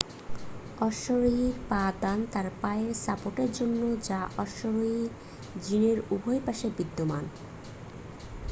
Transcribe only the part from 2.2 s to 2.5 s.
তার